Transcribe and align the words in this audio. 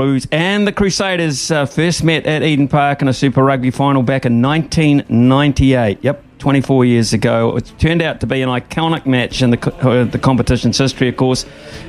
Blues 0.00 0.26
and 0.32 0.66
the 0.66 0.72
Crusaders 0.72 1.50
uh, 1.50 1.66
first 1.66 2.02
met 2.02 2.24
at 2.24 2.42
Eden 2.42 2.68
Park 2.68 3.02
in 3.02 3.08
a 3.08 3.12
Super 3.12 3.44
Rugby 3.44 3.70
final 3.70 4.02
back 4.02 4.24
in 4.24 4.40
1998. 4.40 5.98
Yep, 6.00 6.24
24 6.38 6.84
years 6.86 7.12
ago. 7.12 7.54
It 7.54 7.70
turned 7.78 8.00
out 8.00 8.18
to 8.20 8.26
be 8.26 8.40
an 8.40 8.48
iconic 8.48 9.04
match 9.04 9.42
in 9.42 9.50
the, 9.50 9.74
uh, 9.86 10.04
the 10.04 10.18
competition's 10.18 10.78
history, 10.78 11.08
of 11.08 11.18
course. 11.18 11.44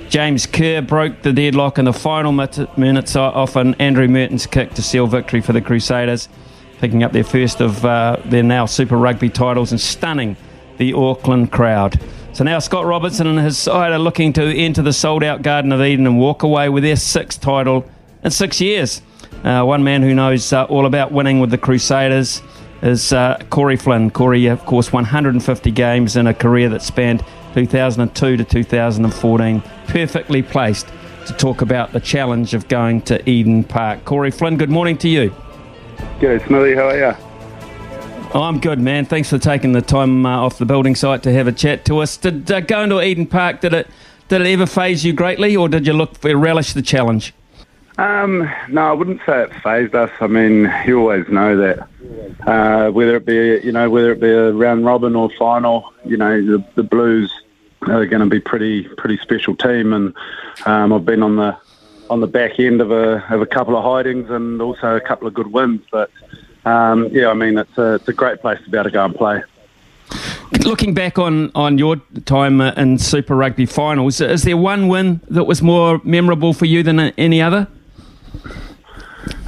James 0.09 0.45
Kerr 0.45 0.81
broke 0.81 1.21
the 1.21 1.31
deadlock 1.31 1.77
in 1.77 1.85
the 1.85 1.93
final 1.93 2.33
minutes 2.33 3.15
off 3.15 3.55
an 3.55 3.75
Andrew 3.75 4.09
Mehrtens 4.09 4.45
kick 4.45 4.73
to 4.73 4.81
seal 4.81 5.07
victory 5.07 5.39
for 5.39 5.53
the 5.53 5.61
Crusaders, 5.61 6.27
picking 6.79 7.03
up 7.03 7.13
their 7.13 7.23
first 7.23 7.61
of 7.61 7.85
uh, 7.85 8.17
their 8.25 8.43
now 8.43 8.65
Super 8.65 8.97
Rugby 8.97 9.29
titles 9.29 9.71
and 9.71 9.79
stunning 9.79 10.35
the 10.79 10.91
Auckland 10.91 11.53
crowd. 11.53 11.97
So 12.33 12.43
now 12.43 12.59
Scott 12.59 12.85
Robertson 12.85 13.27
and 13.27 13.39
his 13.39 13.57
side 13.57 13.93
are 13.93 13.99
looking 13.99 14.33
to 14.33 14.43
enter 14.43 14.81
the 14.81 14.91
sold 14.91 15.23
out 15.23 15.43
Garden 15.43 15.71
of 15.71 15.81
Eden 15.81 16.05
and 16.05 16.19
walk 16.19 16.43
away 16.43 16.67
with 16.67 16.83
their 16.83 16.97
sixth 16.97 17.39
title 17.39 17.89
in 18.23 18.31
six 18.31 18.61
years. 18.61 19.01
Uh, 19.43 19.63
one 19.63 19.83
man 19.83 20.01
who 20.01 20.13
knows 20.13 20.51
uh, 20.53 20.65
all 20.65 20.85
about 20.85 21.11
winning 21.11 21.39
with 21.39 21.49
the 21.49 21.57
Crusaders 21.57 22.41
is 22.81 23.13
uh, 23.13 23.41
Corey 23.49 23.75
Flynn. 23.75 24.11
Corey, 24.11 24.47
of 24.47 24.65
course, 24.65 24.91
150 24.91 25.71
games 25.71 26.15
in 26.15 26.27
a 26.27 26.33
career 26.33 26.69
that 26.69 26.81
spanned 26.81 27.23
2002 27.53 28.37
to 28.37 28.43
2014. 28.43 29.61
Perfectly 29.87 30.41
placed 30.41 30.87
to 31.27 31.33
talk 31.33 31.61
about 31.61 31.91
the 31.91 31.99
challenge 31.99 32.53
of 32.53 32.67
going 32.67 33.01
to 33.03 33.29
Eden 33.29 33.63
Park. 33.63 34.05
Corey 34.05 34.31
Flynn, 34.31 34.57
good 34.57 34.69
morning 34.69 34.97
to 34.99 35.09
you. 35.09 35.33
G'day, 36.19 36.45
Smithy. 36.45 36.75
How 36.75 36.89
are 36.89 36.97
you? 36.97 37.15
Oh, 38.33 38.43
I'm 38.43 38.59
good, 38.59 38.79
man. 38.79 39.05
Thanks 39.05 39.29
for 39.29 39.37
taking 39.37 39.73
the 39.73 39.81
time 39.81 40.25
uh, 40.25 40.37
off 40.37 40.57
the 40.57 40.65
building 40.65 40.95
site 40.95 41.21
to 41.23 41.33
have 41.33 41.47
a 41.47 41.51
chat 41.51 41.83
to 41.85 41.99
us. 41.99 42.15
Did 42.15 42.49
uh, 42.49 42.61
going 42.61 42.89
to 42.89 43.01
Eden 43.01 43.27
Park 43.27 43.59
did 43.61 43.73
it 43.73 43.87
did 44.29 44.39
it 44.39 44.47
ever 44.47 44.65
phase 44.65 45.03
you 45.03 45.11
greatly, 45.11 45.57
or 45.57 45.67
did 45.67 45.85
you 45.85 45.91
look 45.91 46.15
relish 46.23 46.71
the 46.71 46.81
challenge? 46.81 47.33
Um, 47.97 48.49
no, 48.69 48.81
I 48.81 48.93
wouldn't 48.93 49.21
say 49.25 49.43
it 49.43 49.53
phased 49.61 49.95
us. 49.95 50.11
I 50.19 50.27
mean, 50.27 50.71
you 50.85 50.99
always 50.99 51.27
know 51.27 51.57
that 51.57 51.87
uh, 52.47 52.91
whether 52.91 53.15
it 53.17 53.25
be 53.25 53.59
you 53.63 53.71
know 53.71 53.89
whether 53.89 54.11
it 54.11 54.19
be 54.19 54.29
a 54.29 54.51
round 54.53 54.85
robin 54.85 55.15
or 55.15 55.29
final, 55.37 55.93
you 56.05 56.17
know 56.17 56.41
the, 56.41 56.63
the 56.75 56.83
Blues 56.83 57.33
are 57.81 58.05
going 58.05 58.21
to 58.21 58.27
be 58.27 58.39
pretty 58.39 58.83
pretty 58.83 59.17
special 59.17 59.55
team, 59.55 59.93
and 59.93 60.13
um, 60.65 60.93
I've 60.93 61.05
been 61.05 61.21
on 61.21 61.35
the 61.35 61.57
on 62.09 62.21
the 62.21 62.27
back 62.27 62.59
end 62.59 62.81
of 62.81 62.91
a 62.91 63.23
of 63.33 63.41
a 63.41 63.45
couple 63.45 63.77
of 63.77 63.83
hidings 63.83 64.29
and 64.29 64.61
also 64.61 64.95
a 64.95 65.01
couple 65.01 65.27
of 65.27 65.33
good 65.33 65.47
wins, 65.47 65.81
but 65.91 66.09
um, 66.65 67.07
yeah, 67.11 67.29
I 67.29 67.33
mean, 67.33 67.57
it's 67.57 67.77
a, 67.77 67.95
it's 67.95 68.07
a 68.07 68.13
great 68.13 68.41
place 68.41 68.59
to 68.63 68.69
be 68.69 68.77
able 68.77 68.85
to 68.85 68.91
go 68.91 69.05
and 69.05 69.15
play. 69.15 69.43
Looking 70.63 70.93
back 70.93 71.17
on, 71.17 71.51
on 71.55 71.77
your 71.77 71.95
time 72.25 72.61
uh, 72.61 72.73
in 72.73 72.97
Super 72.97 73.35
Rugby 73.35 73.65
finals, 73.65 74.21
is 74.21 74.43
there 74.43 74.57
one 74.57 74.87
win 74.87 75.21
that 75.29 75.45
was 75.45 75.61
more 75.61 76.01
memorable 76.03 76.53
for 76.53 76.65
you 76.65 76.83
than 76.83 76.99
any 76.99 77.41
other? 77.41 77.67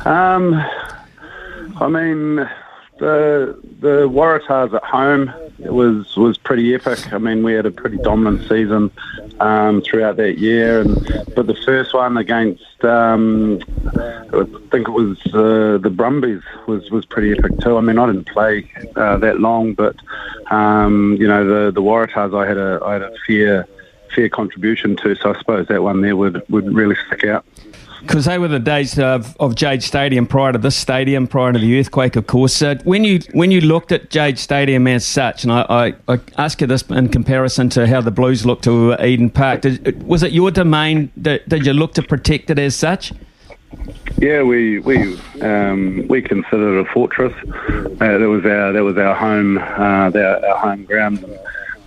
Um, 0.06 0.56
I 1.78 1.88
mean, 1.88 2.48
the 3.00 3.58
the 3.80 4.08
Waratahs 4.08 4.74
at 4.74 4.84
home 4.84 5.34
was 5.60 6.16
was 6.16 6.38
pretty 6.38 6.74
epic. 6.74 7.12
I 7.12 7.18
mean, 7.18 7.44
we 7.44 7.54
had 7.54 7.66
a 7.66 7.72
pretty 7.72 7.98
dominant 7.98 8.48
season 8.48 8.92
um, 9.40 9.82
throughout 9.82 10.18
that 10.18 10.38
year, 10.38 10.82
and 10.82 10.96
but 11.36 11.48
the 11.48 11.58
first 11.66 11.94
one 11.94 12.18
against 12.18 12.86
um, 12.86 13.60
I 13.96 14.46
think 14.72 14.88
it 14.88 14.92
was 14.92 15.18
uh, 15.34 15.80
the 15.82 15.92
Brumbies 15.94 16.44
was 16.68 16.90
was 16.92 17.06
pretty 17.06 17.32
epic 17.32 17.60
too. 17.60 17.78
I 17.78 17.82
mean, 17.82 17.98
I 17.98 18.06
didn't 18.08 18.28
play 18.28 18.72
uh, 18.96 19.18
that 19.18 19.40
long, 19.40 19.74
but 19.74 19.96
um, 20.52 21.18
you 21.20 21.28
know 21.28 21.46
the 21.46 21.72
the 21.72 21.82
Waratahs 21.82 22.38
I 22.38 22.48
had 22.48 22.58
a 22.58 22.80
I 22.86 22.94
had 22.94 23.02
a 23.02 23.14
fair 23.26 23.68
fair 24.14 24.30
contribution 24.30 24.96
to, 24.98 25.16
so 25.16 25.34
I 25.34 25.38
suppose 25.40 25.68
that 25.68 25.82
one 25.82 26.02
there 26.02 26.16
would 26.16 26.44
would 26.50 26.72
really 26.74 26.96
stick 27.08 27.24
out 27.24 27.46
because 28.06 28.26
they 28.26 28.38
were 28.38 28.48
the 28.48 28.60
days 28.60 29.00
of, 29.00 29.36
of 29.40 29.56
Jade 29.56 29.82
Stadium 29.82 30.28
prior 30.28 30.52
to 30.52 30.60
this 30.60 30.76
stadium, 30.76 31.26
prior 31.26 31.54
to 31.54 31.60
the 31.60 31.80
earthquake, 31.80 32.16
of 32.16 32.28
course. 32.28 32.62
Uh, 32.62 32.76
when 32.84 33.04
you 33.04 33.20
when 33.32 33.50
you 33.50 33.62
looked 33.62 33.92
at 33.92 34.10
Jade 34.10 34.38
Stadium 34.38 34.88
as 34.88 35.06
such, 35.06 35.44
and 35.44 35.52
I, 35.52 35.62
I, 36.08 36.14
I, 36.14 36.20
ask 36.38 36.62
you 36.62 36.68
this 36.68 36.84
in 36.84 37.10
comparison 37.10 37.70
to 37.70 37.88
how 37.88 38.02
the 38.02 38.12
Blues 38.12 38.46
looked 38.46 38.66
to 38.66 38.94
Eden 39.04 39.30
Park, 39.30 39.62
did, 39.62 40.04
was 40.04 40.22
it 40.22 40.34
your 40.34 40.52
domain? 40.52 41.12
Did, 41.20 41.44
did 41.48 41.66
you 41.66 41.74
look 41.74 41.94
to 41.94 42.04
protect 42.04 42.50
it 42.50 42.60
as 42.60 42.76
such? 42.76 43.14
Yeah, 44.18 44.44
we 44.44 44.80
we 44.80 45.20
um, 45.42 46.06
we 46.08 46.22
considered 46.22 46.80
it 46.80 46.88
a 46.88 46.94
fortress. 46.94 47.34
Uh, 47.44 48.18
that 48.18 48.30
was 48.30 48.46
our 48.46 48.74
that 48.74 48.84
was 48.84 48.98
our 48.98 49.16
home 49.16 49.58
uh, 49.58 50.12
our, 50.14 50.46
our 50.46 50.58
home 50.58 50.84
ground. 50.86 51.26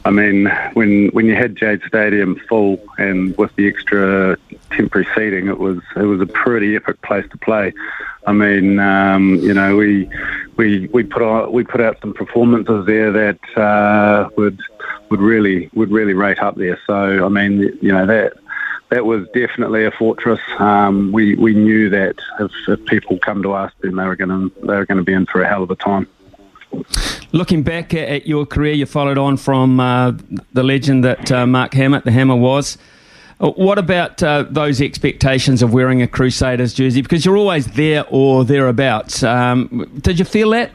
I 0.07 0.11
mean, 0.11 0.47
when 0.75 1.09
when 1.09 1.27
you 1.27 1.35
had 1.35 1.57
Jade 1.57 1.83
Stadium 1.87 2.41
full 2.49 2.81
and 2.97 3.37
with 3.37 3.55
the 3.57 3.69
extra 3.69 4.37
temporary 4.77 5.07
seating, 5.15 5.49
it 5.49 5.59
was 5.59 5.79
it 5.97 6.03
was 6.03 6.21
a 6.21 6.27
pretty 6.27 6.77
epic 6.77 7.01
place 7.03 7.27
to 7.31 7.39
play. 7.39 7.73
I 8.27 8.33
mean, 8.33 8.79
um, 8.79 9.37
you 9.37 9.55
know, 9.55 9.77
we 9.77 10.11
we 10.57 10.89
we 10.89 11.03
put 11.05 11.23
out 11.23 11.53
we 11.53 11.65
put 11.65 11.81
out 11.81 11.99
some 12.01 12.13
performances 12.13 12.87
there 12.87 13.13
that 13.13 13.57
uh, 13.57 14.29
would 14.37 14.61
would 15.11 15.21
really 15.21 15.71
would 15.75 15.91
really 15.91 16.15
rate 16.15 16.39
up 16.41 16.57
there. 16.57 16.79
So 16.87 17.25
I 17.25 17.29
mean, 17.29 17.79
you 17.81 17.93
know 17.93 18.07
that 18.07 18.35
that 18.91 19.05
was 19.05 19.27
definitely 19.35 19.85
a 19.85 19.91
fortress. 19.91 20.41
Um, 20.59 21.13
we 21.13 21.35
we 21.37 21.55
knew 21.55 21.89
that 21.91 22.17
if, 22.41 22.51
if 22.69 22.85
people 22.87 23.19
come 23.19 23.43
to 23.43 23.53
us, 23.53 23.73
then 23.81 23.97
they 23.97 24.05
were 24.05 24.17
going 24.17 24.29
to 24.31 24.67
they 24.67 24.75
were 24.75 24.87
going 24.87 24.99
to 24.99 25.05
be 25.05 25.13
in 25.13 25.27
for 25.27 25.43
a 25.43 25.49
hell 25.49 25.63
of 25.63 25.71
a 25.71 25.77
time. 25.77 26.07
Looking 27.33 27.63
back 27.63 27.95
at 27.95 28.27
your 28.27 28.47
career, 28.47 28.73
you 28.73 28.87
followed 28.87 29.19
on 29.19 29.37
from 29.37 29.81
uh, 29.81 30.13
the 30.53 30.63
legend 30.63 31.05
that 31.05 31.31
uh, 31.33 31.47
Mark 31.47 31.75
Hammett, 31.75 32.05
the 32.05 32.13
Hammer, 32.13 32.37
was. 32.37 32.79
Uh, 33.39 33.51
what 33.51 33.79
about 33.79 34.23
uh, 34.23 34.45
those 34.49 34.81
expectations 34.81 35.63
of 35.63 35.73
wearing 35.73 36.01
a 36.01 36.09
Crusaders 36.09 36.73
jersey? 36.73 37.03
Because 37.03 37.25
you're 37.25 37.37
always 37.37 37.67
there 37.67 38.05
or 38.09 38.45
thereabouts. 38.45 39.23
Um, 39.23 39.91
did 40.01 40.19
you 40.19 40.25
feel 40.25 40.51
that? 40.51 40.71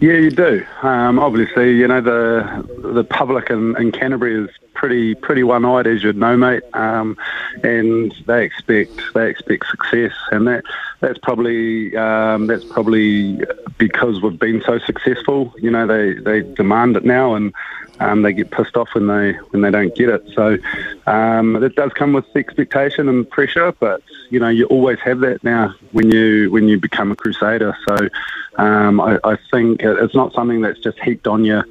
Yeah, 0.00 0.14
you 0.14 0.30
do. 0.30 0.64
Um, 0.82 1.18
obviously, 1.18 1.76
you 1.76 1.88
know 1.88 2.00
the 2.00 2.66
the 2.92 3.04
public 3.04 3.50
in, 3.50 3.76
in 3.76 3.92
Canterbury 3.92 4.44
is 4.44 4.50
pretty 4.74 5.14
pretty 5.14 5.42
one 5.42 5.64
eyed, 5.64 5.86
as 5.86 6.02
you'd 6.02 6.16
know, 6.16 6.36
mate. 6.36 6.62
Um, 6.74 7.16
and 7.62 8.14
they 8.26 8.44
expect 8.44 9.00
they 9.14 9.30
expect 9.30 9.66
success, 9.68 10.12
and 10.30 10.46
that 10.46 10.64
that's 11.00 11.18
probably 11.18 11.96
um, 11.96 12.46
that's 12.46 12.64
probably 12.64 13.40
because 13.78 14.20
we've 14.20 14.38
been 14.38 14.62
so 14.66 14.78
successful. 14.80 15.54
You 15.58 15.70
know, 15.70 15.86
they 15.86 16.14
they 16.14 16.42
demand 16.54 16.96
it 16.96 17.04
now, 17.04 17.34
and 17.34 17.54
um, 18.00 18.22
they 18.22 18.32
get 18.32 18.50
pissed 18.50 18.76
off 18.76 18.88
when 18.94 19.06
they 19.06 19.32
when 19.50 19.62
they 19.62 19.70
don't 19.70 19.94
get 19.94 20.08
it. 20.08 20.24
So 20.34 20.58
um, 21.06 21.62
it 21.62 21.76
does 21.76 21.92
come 21.92 22.12
with 22.12 22.24
expectation 22.36 23.08
and 23.08 23.28
pressure, 23.28 23.72
but 23.72 24.02
you 24.30 24.40
know 24.40 24.48
you 24.48 24.66
always 24.66 24.98
have 25.00 25.20
that 25.20 25.44
now 25.44 25.74
when 25.92 26.10
you 26.10 26.50
when 26.50 26.68
you 26.68 26.78
become 26.78 27.12
a 27.12 27.16
crusader. 27.16 27.76
So 27.86 28.08
um, 28.56 29.00
I, 29.00 29.18
I 29.24 29.38
think 29.50 29.82
it's 29.82 30.14
not 30.14 30.32
something 30.32 30.60
that's 30.60 30.80
just 30.80 30.98
heaped 31.00 31.26
on 31.26 31.44
you 31.44 31.62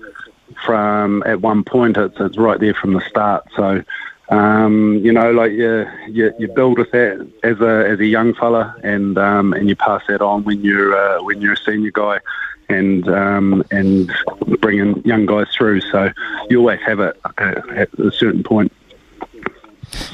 from 0.66 1.24
at 1.26 1.42
one 1.42 1.64
point. 1.64 1.98
It's, 1.98 2.20
it's 2.20 2.38
right 2.38 2.60
there 2.60 2.74
from 2.74 2.94
the 2.94 3.02
start. 3.02 3.48
So 3.56 3.84
um, 4.30 5.00
you 5.04 5.12
know, 5.12 5.32
like 5.32 5.52
you, 5.52 5.86
you, 6.08 6.34
you 6.40 6.48
build 6.48 6.78
with 6.78 6.92
that 6.92 7.30
as 7.44 7.60
a 7.60 7.90
as 7.90 8.00
a 8.00 8.06
young 8.06 8.34
fella, 8.34 8.76
and 8.84 9.18
um, 9.18 9.54
and 9.54 9.68
you 9.68 9.76
pass 9.76 10.02
that 10.08 10.22
on 10.22 10.44
when 10.44 10.64
you're 10.64 10.96
uh, 10.96 11.22
when 11.24 11.42
you're 11.42 11.54
a 11.54 11.58
senior 11.58 11.92
guy, 11.92 12.20
and 12.70 13.08
um, 13.10 13.64
and 13.72 14.12
bringing 14.60 15.04
young 15.06 15.26
guys 15.26 15.48
through. 15.56 15.82
So 15.82 16.12
you 16.50 16.60
always 16.60 16.80
have 16.82 17.00
it 17.00 17.20
at 17.38 18.00
a 18.00 18.12
certain 18.12 18.44
point. 18.44 18.72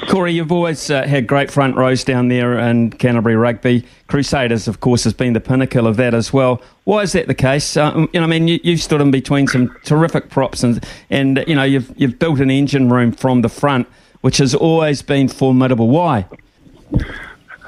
Corey, 0.08 0.32
you've 0.32 0.52
always 0.52 0.90
uh, 0.90 1.06
had 1.06 1.26
great 1.26 1.50
front 1.50 1.76
rows 1.76 2.04
down 2.04 2.28
there 2.28 2.58
in 2.58 2.90
Canterbury 2.90 3.36
rugby. 3.36 3.84
Crusaders, 4.08 4.68
of 4.68 4.80
course, 4.80 5.04
has 5.04 5.12
been 5.12 5.32
the 5.32 5.40
pinnacle 5.40 5.86
of 5.86 5.96
that 5.96 6.14
as 6.14 6.32
well. 6.32 6.60
Why 6.84 7.02
is 7.02 7.12
that 7.12 7.26
the 7.26 7.34
case? 7.34 7.76
Uh, 7.76 8.06
you 8.12 8.20
know, 8.20 8.24
I 8.24 8.26
mean, 8.26 8.48
you, 8.48 8.58
have 8.64 8.82
stood 8.82 9.00
in 9.00 9.10
between 9.10 9.46
some 9.46 9.74
terrific 9.84 10.28
props, 10.28 10.62
and 10.62 10.84
and 11.10 11.44
you 11.46 11.54
know, 11.54 11.62
you've 11.62 11.92
you've 11.96 12.18
built 12.18 12.40
an 12.40 12.50
engine 12.50 12.90
room 12.90 13.12
from 13.12 13.42
the 13.42 13.48
front, 13.48 13.86
which 14.20 14.38
has 14.38 14.54
always 14.54 15.02
been 15.02 15.28
formidable. 15.28 15.88
Why? 15.88 16.26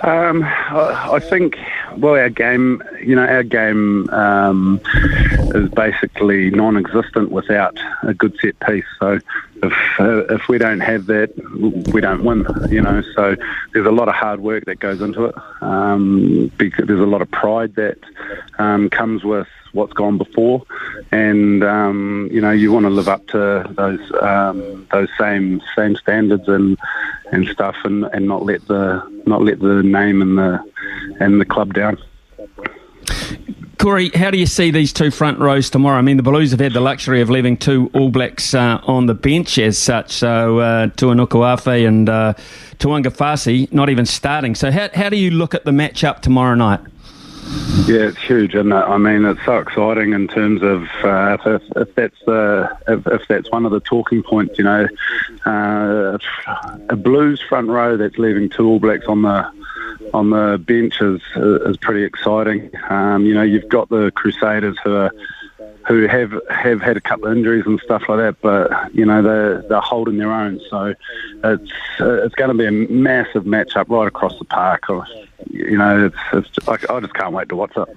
Um, 0.03 0.43
I 0.45 1.21
think, 1.21 1.57
well, 1.97 2.15
our 2.15 2.29
game, 2.29 2.83
you 3.01 3.15
know, 3.15 3.25
our 3.25 3.45
game 3.45 4.11
um, 4.11 4.81
is 5.55 5.71
basically 5.71 6.51
non-existent 6.51 7.31
without 7.31 7.79
a 8.03 8.13
good 8.13 8.37
set 8.43 8.59
piece. 8.67 8.85
So 8.99 9.21
if 9.63 9.73
uh, 10.01 10.25
if 10.35 10.49
we 10.49 10.59
don't 10.59 10.81
have 10.81 11.07
that, 11.07 11.33
we 11.93 12.01
don't 12.01 12.25
win. 12.25 12.47
You 12.71 12.83
know, 12.83 13.03
so 13.15 13.37
there's 13.73 13.87
a 13.87 13.91
lot 13.91 14.09
of 14.09 14.15
hard 14.15 14.41
work 14.41 14.65
that 14.67 14.81
goes 14.81 15.01
into 15.01 15.27
it. 15.27 15.35
Um, 15.61 16.51
because 16.59 16.87
there's 16.87 17.01
a 17.01 17.07
lot 17.07 17.23
of 17.23 17.31
pride 17.31 17.75
that 17.77 17.99
um, 18.59 18.91
comes 18.91 19.25
with 19.25 19.49
what's 19.73 19.93
gone 19.93 20.19
before, 20.19 20.65
and 21.11 21.63
um, 21.65 22.29
you 22.33 22.41
know 22.41 22.51
you 22.51 22.73
want 22.73 22.85
to 22.85 22.91
live 22.91 23.09
up 23.09 23.27
to 23.29 23.65
those 23.71 24.13
um, 24.21 24.87
those 24.93 25.09
same 25.19 25.61
same 25.77 25.97
standards 25.97 26.49
and 26.49 26.77
and 27.31 27.49
stuff, 27.49 27.77
and, 27.85 28.05
and 28.07 28.27
not 28.27 28.45
let 28.45 28.67
the 28.67 29.03
not 29.27 29.43
let 29.43 29.61
the 29.61 29.83
name 29.83 30.23
and 30.23 30.39
the 30.39 30.63
and 31.21 31.41
the 31.41 31.45
club 31.45 31.73
down. 31.73 31.99
Corey, 33.83 34.13
how 34.15 34.31
do 34.31 34.39
you 34.39 34.47
see 34.47 34.71
these 34.71 34.93
two 34.93 35.11
front 35.11 35.41
rows 35.41 35.69
tomorrow? 35.69 35.99
I 35.99 36.03
mean, 36.03 36.17
the 36.17 36.23
Blues 36.23 36.53
have 36.53 36.61
had 36.61 36.73
the 36.73 36.81
luxury 36.81 37.21
of 37.21 37.31
leaving 37.31 37.57
two 37.57 37.91
All 37.95 38.11
Blacks 38.11 38.55
uh, 38.55 38.81
on 38.85 39.07
the 39.07 39.15
bench 39.15 39.59
as 39.59 39.77
such. 39.77 40.13
So 40.13 40.61
uh, 40.61 40.87
Tu'inukuafe 40.87 41.89
and 41.89 42.09
uh, 42.09 42.35
Tu'ungafasi 42.79 43.73
not 43.73 43.91
even 43.91 44.07
starting. 44.07 44.55
So 44.55 44.71
how, 44.71 44.89
how 44.95 45.09
do 45.09 45.17
you 45.17 45.33
look 45.33 45.53
at 45.57 45.65
the 45.65 45.73
matchup 45.73 46.21
tomorrow 46.21 46.55
night? 46.55 46.79
Yeah, 47.89 48.07
it's 48.07 48.19
huge, 48.19 48.55
and 48.55 48.73
I 48.73 48.97
mean 48.99 49.25
it's 49.25 49.45
so 49.45 49.59
exciting 49.59 50.13
in 50.13 50.29
terms 50.29 50.63
of 50.63 50.85
uh, 51.03 51.37
if, 51.45 51.63
if, 51.75 51.95
that's 51.97 52.19
the 52.25 52.79
if, 52.87 53.05
if, 53.09 53.27
that's 53.27 53.51
one 53.51 53.67
of 53.67 53.73
the 53.73 53.81
talking 53.81 54.23
points, 54.23 54.59
you 54.59 54.65
know, 54.65 54.87
uh, 55.45 56.19
a 56.89 56.95
Blues 56.95 57.43
front 57.49 57.69
row 57.69 57.97
that's 57.97 58.17
leaving 58.17 58.49
two 58.49 58.69
All 58.69 58.79
Blacks 58.79 59.07
on 59.07 59.23
the 59.23 59.51
on 60.15 60.31
the 60.31 60.63
bench 60.65 61.01
is 61.01 61.21
is 61.37 61.77
pretty 61.77 62.05
exciting. 62.05 62.71
Um, 62.89 63.25
you 63.25 63.35
know, 63.35 63.43
you've 63.43 63.69
got 63.69 63.89
the 63.89 64.11
Crusaders 64.13 64.77
who 64.83 64.95
are 64.95 65.11
who 65.89 66.07
have 66.07 66.33
have 66.49 66.81
had 66.81 66.97
a 66.97 67.01
couple 67.01 67.27
of 67.27 67.37
injuries 67.37 67.65
and 67.67 67.81
stuff 67.81 68.05
like 68.09 68.19
that, 68.19 68.37
but 68.41 68.95
you 68.95 69.05
know 69.05 69.23
they're 69.23 69.63
they're 69.63 69.81
holding 69.81 70.19
their 70.19 70.33
own. 70.33 70.61
So 70.71 70.95
it's 71.45 71.73
it's 72.01 72.35
going 72.35 72.51
to 72.51 72.55
be 72.55 72.67
a 72.67 72.73
massive 72.73 73.45
matchup 73.45 73.89
right 73.89 74.09
across 74.09 74.39
the 74.39 74.45
park 74.45 74.89
you 75.51 75.77
know, 75.77 76.07
it's, 76.07 76.17
it's 76.33 76.69
I, 76.69 76.95
I, 76.95 77.01
just 77.01 77.15
can't 77.15 77.33
wait 77.33 77.49
to 77.49 77.57
watch 77.57 77.73
it. 77.77 77.89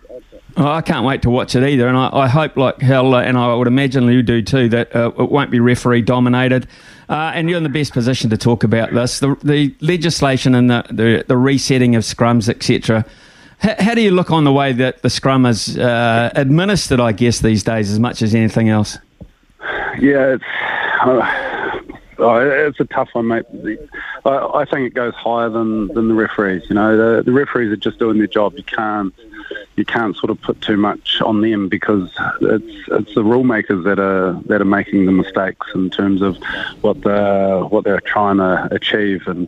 Oh, 0.57 0.67
I 0.67 0.81
can't 0.81 1.05
wait 1.05 1.21
to 1.23 1.29
watch 1.29 1.55
it 1.55 1.63
either, 1.63 1.87
and 1.87 1.97
I, 1.97 2.09
I 2.11 2.27
hope, 2.27 2.57
like 2.57 2.81
hell, 2.81 3.15
and 3.15 3.37
I 3.37 3.53
would 3.53 3.67
imagine 3.67 4.07
you 4.07 4.23
do 4.23 4.41
too, 4.41 4.69
that 4.69 4.95
uh, 4.95 5.11
it 5.17 5.29
won't 5.29 5.51
be 5.51 5.59
referee 5.59 6.01
dominated. 6.01 6.67
Uh, 7.07 7.31
and 7.35 7.49
you're 7.49 7.57
in 7.57 7.63
the 7.63 7.69
best 7.69 7.93
position 7.93 8.29
to 8.31 8.37
talk 8.37 8.63
about 8.63 8.91
this. 8.93 9.19
The, 9.19 9.35
the 9.43 9.75
legislation 9.81 10.55
and 10.55 10.69
the, 10.69 10.85
the, 10.89 11.25
the 11.27 11.37
resetting 11.37 11.95
of 11.95 12.03
scrums, 12.03 12.49
etc. 12.49 13.05
H- 13.63 13.77
how 13.79 13.93
do 13.93 14.01
you 14.01 14.11
look 14.11 14.31
on 14.31 14.43
the 14.43 14.51
way 14.51 14.73
that 14.73 15.01
the 15.01 15.09
scrum 15.09 15.45
is 15.45 15.77
uh, 15.77 16.31
administered? 16.35 16.99
I 16.99 17.11
guess 17.11 17.39
these 17.39 17.63
days, 17.63 17.91
as 17.91 17.99
much 17.99 18.21
as 18.21 18.33
anything 18.33 18.69
else. 18.69 18.97
Yeah, 19.99 20.35
it's. 20.35 20.43
Uh, 21.01 21.44
Oh, 22.17 22.37
it's 22.39 22.79
a 22.79 22.85
tough 22.85 23.09
one, 23.13 23.27
mate. 23.27 23.45
I, 24.25 24.29
I, 24.29 24.65
think 24.65 24.87
it 24.87 24.93
goes 24.93 25.13
higher 25.15 25.49
than, 25.49 25.87
than 25.89 26.07
the 26.07 26.13
referees. 26.13 26.63
You 26.69 26.75
know, 26.75 26.95
the, 26.95 27.23
the 27.23 27.31
referees 27.31 27.71
are 27.71 27.77
just 27.77 27.99
doing 27.99 28.17
their 28.17 28.27
job. 28.27 28.53
You 28.55 28.63
can't 28.63 29.13
you 29.75 29.85
can't 29.85 30.15
sort 30.15 30.29
of 30.29 30.41
put 30.41 30.61
too 30.61 30.77
much 30.77 31.21
on 31.21 31.41
them 31.41 31.67
because 31.67 32.09
it's 32.41 32.87
it's 32.87 33.15
the 33.15 33.23
rule 33.23 33.43
makers 33.43 33.83
that 33.83 33.99
are 33.99 34.33
that 34.45 34.61
are 34.61 34.65
making 34.65 35.05
the 35.05 35.11
mistakes 35.11 35.67
in 35.75 35.89
terms 35.89 36.21
of 36.21 36.37
what 36.81 37.01
the 37.01 37.65
what 37.69 37.83
they're 37.83 37.99
trying 38.01 38.37
to 38.37 38.67
achieve, 38.71 39.27
and 39.27 39.47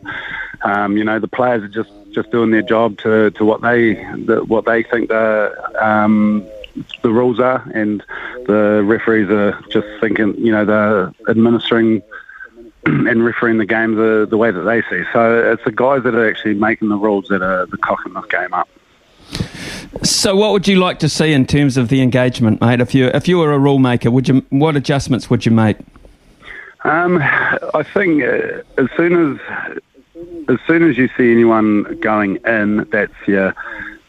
um, 0.62 0.96
you 0.96 1.04
know 1.04 1.18
the 1.18 1.28
players 1.28 1.62
are 1.62 1.68
just, 1.68 1.90
just 2.12 2.30
doing 2.30 2.50
their 2.50 2.62
job 2.62 2.98
to, 2.98 3.30
to 3.32 3.44
what 3.44 3.62
they 3.62 3.94
the, 4.24 4.44
what 4.46 4.66
they 4.66 4.82
think 4.82 5.08
the 5.08 5.54
um, 5.80 6.46
the 7.02 7.10
rules 7.10 7.40
are, 7.40 7.66
and 7.74 8.04
the 8.46 8.82
referees 8.84 9.28
are 9.30 9.58
just 9.70 9.86
thinking, 10.00 10.34
you 10.36 10.52
know, 10.52 10.64
they're 10.64 11.12
administering 11.28 12.02
and 12.86 13.24
refereeing 13.24 13.58
the 13.58 13.66
game 13.66 13.94
the, 13.94 14.26
the 14.28 14.36
way 14.36 14.50
that 14.50 14.62
they 14.62 14.82
see. 14.82 15.04
So 15.12 15.52
it's 15.52 15.64
the 15.64 15.72
guys 15.72 16.02
that 16.04 16.14
are 16.14 16.28
actually 16.28 16.54
making 16.54 16.88
the 16.88 16.96
rules 16.96 17.26
that 17.28 17.42
are 17.42 17.66
the 17.66 17.78
cocking 17.78 18.14
this 18.14 18.24
game 18.26 18.52
up. 18.52 18.68
So, 20.02 20.36
what 20.36 20.52
would 20.52 20.66
you 20.68 20.76
like 20.76 20.98
to 21.00 21.08
see 21.08 21.32
in 21.32 21.46
terms 21.46 21.76
of 21.76 21.88
the 21.88 22.00
engagement, 22.02 22.60
mate? 22.60 22.80
If 22.80 22.94
you 22.94 23.06
if 23.08 23.28
you 23.28 23.38
were 23.38 23.52
a 23.52 23.58
rule 23.58 23.78
maker, 23.78 24.10
would 24.10 24.28
you 24.28 24.44
what 24.50 24.76
adjustments 24.76 25.28
would 25.28 25.44
you 25.44 25.52
make? 25.52 25.76
Um, 26.84 27.18
I 27.20 27.82
think 27.82 28.22
uh, 28.22 28.62
as 28.78 28.88
soon 28.96 29.32
as 29.32 29.74
as 30.48 30.58
soon 30.66 30.88
as 30.88 30.96
you 30.96 31.08
see 31.16 31.30
anyone 31.30 31.98
going 32.00 32.36
in, 32.46 32.88
that's 32.90 33.12
your 33.26 33.54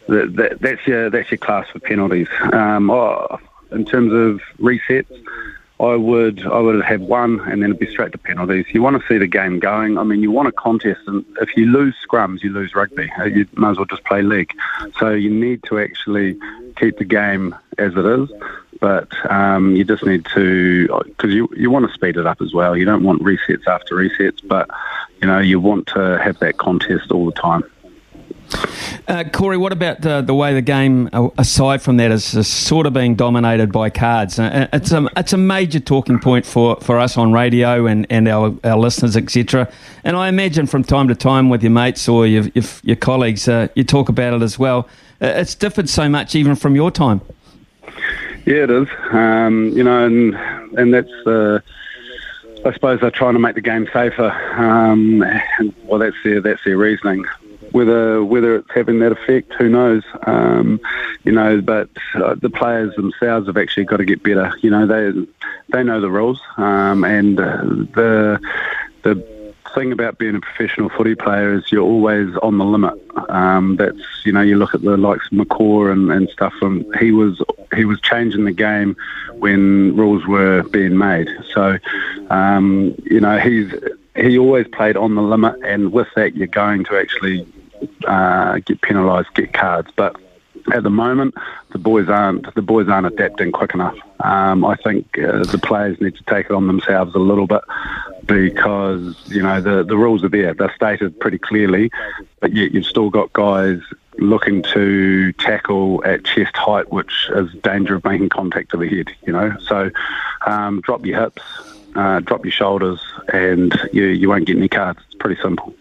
that, 0.07 0.36
that, 0.36 0.60
that's 0.62 0.88
your 0.88 1.10
that's 1.10 1.31
your 1.31 1.38
class 1.38 1.68
for 1.69 1.80
penalties. 1.80 2.27
Um, 2.54 2.89
oh, 2.89 3.39
in 3.72 3.86
terms 3.86 4.13
of 4.13 4.42
resets, 4.60 5.12
I 5.79 5.95
would 5.95 6.45
I 6.45 6.59
would 6.59 6.83
have 6.83 7.01
one 7.01 7.39
and 7.39 7.61
then 7.61 7.69
it'd 7.69 7.79
be 7.79 7.89
straight 7.89 8.11
to 8.11 8.17
penalties. 8.17 8.65
You 8.71 8.81
want 8.81 9.01
to 9.01 9.07
see 9.07 9.17
the 9.17 9.27
game 9.27 9.59
going. 9.59 9.97
I 9.97 10.03
mean, 10.03 10.21
you 10.21 10.29
want 10.29 10.49
a 10.49 10.51
contest, 10.51 11.01
and 11.07 11.23
if 11.39 11.55
you 11.55 11.67
lose 11.67 11.95
scrums, 12.05 12.43
you 12.43 12.51
lose 12.51 12.75
rugby. 12.75 13.09
Uh, 13.17 13.25
you 13.25 13.47
might 13.53 13.71
as 13.71 13.77
well 13.77 13.85
just 13.85 14.03
play 14.03 14.21
league. 14.21 14.53
So 14.99 15.11
you 15.11 15.29
need 15.29 15.63
to 15.63 15.79
actually 15.79 16.37
keep 16.75 16.97
the 16.97 17.05
game 17.05 17.55
as 17.77 17.93
it 17.95 18.05
is, 18.05 18.29
but 18.81 19.07
um, 19.31 19.75
you 19.75 19.85
just 19.85 20.05
need 20.05 20.25
to 20.33 20.87
because 21.05 21.33
you 21.33 21.47
you 21.55 21.71
want 21.71 21.87
to 21.87 21.93
speed 21.93 22.17
it 22.17 22.27
up 22.27 22.41
as 22.41 22.53
well. 22.53 22.75
You 22.75 22.83
don't 22.83 23.03
want 23.03 23.23
resets 23.23 23.65
after 23.65 23.95
resets, 23.95 24.45
but 24.45 24.69
you 25.21 25.27
know 25.27 25.39
you 25.39 25.61
want 25.61 25.87
to 25.87 26.19
have 26.19 26.39
that 26.39 26.57
contest 26.57 27.09
all 27.11 27.25
the 27.25 27.31
time. 27.31 27.63
Uh, 29.07 29.24
Corey, 29.24 29.57
what 29.57 29.72
about 29.72 30.01
the 30.01 30.34
way 30.34 30.54
the 30.54 30.62
game, 30.62 31.10
uh, 31.13 31.30
aside 31.38 31.81
from 31.81 31.98
that, 31.98 32.12
is, 32.12 32.34
is 32.36 32.48
sort 32.48 32.86
of 32.86 32.94
being 32.94 33.16
dominated 33.16 33.72
by 33.72 33.90
cards? 33.90 34.38
Uh, 34.38 34.44
uh, 34.72 34.78
it's 34.78 34.92
a 34.92 35.07
it's 35.18 35.34
a 35.34 35.38
major 35.38 35.80
talking 35.80 36.19
point 36.19 36.46
for, 36.46 36.75
for 36.78 37.00
us 37.00 37.18
on 37.18 37.31
radio 37.31 37.86
and, 37.86 38.06
and 38.10 38.28
our, 38.28 38.56
our 38.63 38.78
listeners, 38.78 39.18
etc. 39.18 39.72
And 40.04 40.16
I 40.16 40.30
imagine 40.30 40.68
from 40.68 40.84
time 40.84 41.07
to 41.07 41.16
time 41.16 41.50
with 41.50 41.63
your 41.63 41.72
mates 41.72 42.07
or 42.07 42.28
your 42.28 42.44
your, 42.54 42.63
your 42.84 42.96
colleagues, 42.96 43.48
uh, 43.48 43.68
you 43.75 43.84
talk 43.84 44.10
about 44.10 44.34
it 44.34 44.42
as 44.42 44.60
well. 44.60 44.88
it's 45.22 45.56
differed 45.56 45.90
so 45.90 46.07
much 46.07 46.36
even 46.36 46.56
from 46.56 46.75
your 46.75 46.92
time. 46.92 47.22
Yeah, 48.46 48.63
it 48.63 48.72
is. 48.72 48.88
Um, 49.12 49.69
you 49.75 49.84
know, 49.84 50.06
and 50.06 50.36
and 50.78 50.94
that's. 50.94 51.63
I 52.66 52.74
suppose 52.74 53.00
they're 53.00 53.10
trying 53.10 53.36
to 53.36 53.40
make 53.40 53.56
the 53.56 53.62
game 53.62 53.88
safer. 53.94 54.31
Um, 54.57 55.19
well, 55.86 56.00
that's 56.00 56.16
their 56.25 56.42
that's 56.42 56.63
their 56.66 56.78
reasoning 56.78 57.25
whether 57.71 58.24
whether 58.24 58.56
it's 58.56 58.69
having 58.74 59.00
that 59.00 59.12
effect, 59.12 59.54
who 59.54 59.69
knows? 59.69 60.04
Um, 60.24 60.80
you 61.24 61.31
know, 61.31 61.62
but 61.62 61.89
uh, 62.16 62.36
the 62.36 62.50
players 62.50 62.95
themselves 62.95 63.48
have 63.48 63.57
actually 63.57 63.86
got 63.86 63.98
to 63.98 64.06
get 64.06 64.24
better. 64.24 64.54
You 64.62 64.69
know, 64.69 64.86
they 64.86 65.27
they 65.69 65.83
know 65.83 66.01
the 66.01 66.10
rules, 66.10 66.42
um, 66.57 67.04
and 67.04 67.39
uh, 67.39 67.62
the 67.63 68.39
the 69.04 69.39
thing 69.75 69.92
about 69.92 70.18
being 70.18 70.36
a 70.36 70.42
professional 70.42 70.89
footy 70.89 71.16
player 71.16 71.54
is 71.54 71.71
you're 71.71 71.83
always 71.83 72.36
on 72.38 72.57
the 72.57 72.66
limit. 72.66 72.94
Um, 73.30 73.75
that's 73.75 74.00
you 74.25 74.31
know 74.31 74.42
you 74.42 74.57
look 74.57 74.74
at 74.74 74.81
the 74.81 74.98
likes 74.98 75.25
of 75.31 75.38
McCaw 75.38 75.92
and, 75.92 76.12
and 76.12 76.30
stuff, 76.30 76.54
and 76.62 76.86
he 76.98 77.12
was 77.12 77.42
he 77.75 77.86
was 77.86 78.00
changing 78.01 78.45
the 78.45 78.51
game 78.51 78.95
when 79.33 79.95
rules 79.95 80.25
were 80.25 80.63
being 80.63 80.98
made. 80.98 81.30
So 81.54 81.77
um, 82.30 82.95
you 83.06 83.19
know 83.19 83.38
he's 83.39 83.74
he 84.15 84.38
always 84.38 84.68
played 84.68 84.98
on 84.98 85.15
the 85.15 85.22
limit, 85.22 85.60
and 85.63 85.92
with 85.92 86.07
that 86.15 86.36
you're 86.36 86.48
going 86.48 86.83
to 86.86 86.98
actually 86.98 87.45
uh, 88.05 88.59
get 88.59 88.81
penalised, 88.81 89.33
get 89.33 89.53
cards. 89.53 89.89
But 89.95 90.15
at 90.73 90.83
the 90.83 90.89
moment, 90.89 91.35
the 91.71 91.77
boys 91.77 92.09
aren't 92.09 92.53
the 92.55 92.61
boys 92.61 92.87
aren't 92.89 93.07
adapting 93.07 93.51
quick 93.51 93.73
enough. 93.73 93.97
Um, 94.19 94.65
I 94.65 94.75
think 94.75 95.17
uh, 95.17 95.43
the 95.43 95.59
players 95.61 95.99
need 96.01 96.15
to 96.15 96.23
take 96.23 96.47
it 96.47 96.51
on 96.51 96.67
themselves 96.67 97.15
a 97.15 97.19
little 97.19 97.47
bit 97.47 97.61
because 98.25 99.15
you 99.27 99.41
know 99.41 99.61
the 99.61 99.83
the 99.83 99.97
rules 99.97 100.23
are 100.23 100.29
there; 100.29 100.53
they're 100.53 100.73
stated 100.75 101.19
pretty 101.19 101.37
clearly, 101.37 101.91
but 102.39 102.53
yet 102.53 102.71
you've 102.71 102.85
still 102.85 103.09
got 103.09 103.33
guys 103.33 103.79
looking 104.17 104.61
to 104.61 105.31
tackle 105.33 106.03
at 106.05 106.25
chest 106.25 106.55
height, 106.55 106.91
which 106.91 107.29
is 107.36 107.51
danger 107.63 107.95
of 107.95 108.03
making 108.03 108.29
contact 108.29 108.71
to 108.71 108.77
the 108.77 108.88
head. 108.88 109.09
You 109.25 109.33
know, 109.33 109.55
so 109.62 109.89
um, 110.45 110.81
drop 110.81 111.05
your 111.05 111.19
hips, 111.21 111.43
uh, 111.95 112.19
drop 112.19 112.45
your 112.45 112.51
shoulders, 112.51 113.01
and 113.33 113.74
you 113.93 114.05
you 114.05 114.29
won't 114.29 114.45
get 114.45 114.57
any 114.57 114.69
cards. 114.69 115.00
It's 115.07 115.15
pretty 115.15 115.41
simple. 115.41 115.74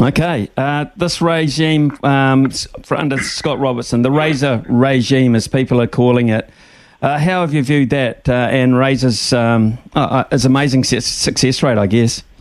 Okay, 0.00 0.50
uh, 0.56 0.86
this 0.96 1.20
regime 1.20 1.96
um, 2.02 2.50
for 2.82 2.96
under 2.96 3.18
Scott 3.18 3.58
Robertson, 3.58 4.02
the 4.02 4.10
Razor 4.10 4.64
regime, 4.68 5.34
as 5.34 5.48
people 5.48 5.80
are 5.80 5.86
calling 5.86 6.28
it. 6.28 6.48
Uh, 7.02 7.18
how 7.18 7.40
have 7.40 7.54
you 7.54 7.62
viewed 7.62 7.90
that 7.90 8.28
uh, 8.28 8.48
and 8.50 8.76
Razor's 8.76 9.32
um, 9.32 9.78
uh, 9.94 10.24
uh 10.30 10.38
amazing 10.44 10.84
success 10.84 11.62
rate? 11.62 11.78
I 11.78 11.86
guess. 11.86 12.22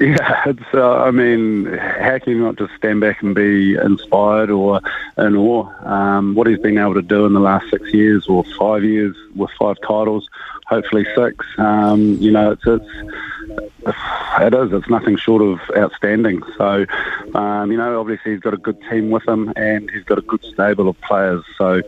Yeah, 0.00 0.44
it's. 0.46 0.62
Uh, 0.72 0.94
I 0.94 1.10
mean, 1.10 1.66
how 1.66 2.18
can 2.20 2.32
you 2.32 2.42
not 2.42 2.56
just 2.56 2.72
stand 2.78 3.02
back 3.02 3.22
and 3.22 3.34
be 3.34 3.74
inspired 3.74 4.48
or 4.48 4.80
in 5.18 5.36
awe? 5.36 5.68
Um, 5.86 6.34
what 6.34 6.46
he's 6.46 6.58
been 6.58 6.78
able 6.78 6.94
to 6.94 7.02
do 7.02 7.26
in 7.26 7.34
the 7.34 7.40
last 7.40 7.68
six 7.68 7.92
years 7.92 8.26
or 8.26 8.42
five 8.58 8.82
years 8.82 9.14
with 9.36 9.50
five 9.58 9.76
titles, 9.86 10.26
hopefully 10.64 11.06
six. 11.14 11.44
Um, 11.58 12.16
you 12.16 12.30
know, 12.30 12.52
it's, 12.52 12.64
it's 12.66 13.98
it 14.38 14.54
is. 14.54 14.72
It's 14.72 14.88
nothing 14.88 15.16
short 15.16 15.42
of 15.42 15.60
outstanding. 15.76 16.42
So, 16.56 16.86
um, 17.34 17.70
you 17.70 17.78
know, 17.78 18.00
obviously 18.00 18.32
he's 18.32 18.40
got 18.40 18.54
a 18.54 18.58
good 18.58 18.80
team 18.90 19.10
with 19.10 19.26
him 19.26 19.52
and 19.56 19.90
he's 19.90 20.04
got 20.04 20.18
a 20.18 20.22
good 20.22 20.42
stable 20.44 20.88
of 20.88 21.00
players. 21.00 21.44
So, 21.58 21.82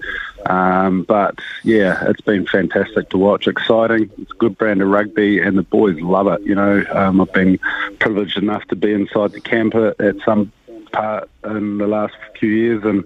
um, 0.47 1.05
but 1.05 1.39
yeah, 1.63 2.05
it's 2.09 2.21
been 2.21 2.47
fantastic 2.47 3.11
to 3.11 3.19
watch. 3.19 3.47
Exciting. 3.47 4.11
It's 4.19 4.31
a 4.31 4.35
good 4.35 4.59
brand 4.59 4.83
of 4.83 4.89
rugby 4.89 5.41
and 5.41 5.57
the 5.57 5.63
boys 5.63 6.01
love 6.01 6.27
it. 6.29 6.43
You 6.43 6.55
know, 6.55 6.85
um, 6.91 7.21
I've 7.21 7.33
been 7.33 7.59
privileged 7.99 8.39
enough 8.39 8.65
to 8.69 8.77
be 8.77 8.93
inside 8.93 9.33
the 9.33 9.41
camp 9.41 9.75
at 9.75 10.17
some 10.25 10.53
part 10.93 11.31
in 11.45 11.79
the 11.79 11.87
last 11.87 12.15
few 12.39 12.51
years 12.51 12.85
and 12.85 13.05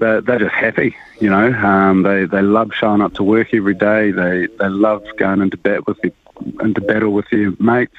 they're, 0.00 0.20
they're 0.20 0.40
just 0.40 0.54
happy, 0.54 0.96
you 1.20 1.30
know. 1.30 1.52
Um, 1.52 2.02
they 2.02 2.24
they 2.24 2.42
love 2.42 2.72
showing 2.74 3.00
up 3.00 3.14
to 3.14 3.22
work 3.22 3.54
every 3.54 3.74
day. 3.74 4.10
They 4.10 4.48
they 4.58 4.68
love 4.68 5.04
going 5.18 5.40
into 5.40 5.56
bat 5.56 5.86
with 5.86 6.00
their 6.00 6.10
into 6.60 6.80
battle 6.80 7.12
with 7.12 7.26
their 7.30 7.52
mates. 7.58 7.96